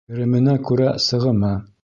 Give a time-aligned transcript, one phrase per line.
[0.11, 1.55] Кеременә күрә сығымы.